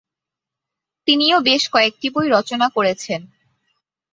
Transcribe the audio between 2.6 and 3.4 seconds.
করেছেন।